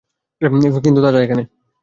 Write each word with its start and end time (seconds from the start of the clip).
কিন্তু 0.79 0.99
তাজা 1.01 1.19
এখনো। 1.21 1.43